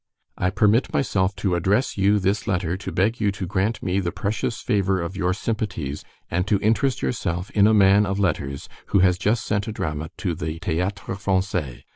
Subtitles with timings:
[0.35, 4.11] I permit myself to address you this letter to beg you to grant me the
[4.11, 8.97] pretious favor of your simpaties and to interest yourself in a man of letters who
[9.05, 11.83] has just sent a drama to the Théâtre Français.